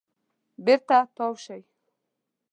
[0.65, 1.59] بېرته تاو شئ.